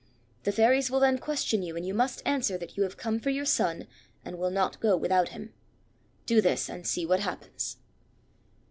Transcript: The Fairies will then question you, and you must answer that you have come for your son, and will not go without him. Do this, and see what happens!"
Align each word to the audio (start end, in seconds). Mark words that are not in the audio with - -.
The 0.45 0.51
Fairies 0.51 0.89
will 0.89 0.99
then 0.99 1.19
question 1.19 1.61
you, 1.61 1.75
and 1.77 1.85
you 1.85 1.93
must 1.93 2.23
answer 2.25 2.57
that 2.57 2.75
you 2.75 2.81
have 2.81 2.97
come 2.97 3.19
for 3.19 3.29
your 3.29 3.45
son, 3.45 3.85
and 4.25 4.39
will 4.39 4.49
not 4.49 4.79
go 4.79 4.97
without 4.97 5.29
him. 5.29 5.53
Do 6.25 6.41
this, 6.41 6.69
and 6.69 6.87
see 6.87 7.05
what 7.05 7.19
happens!" 7.19 7.77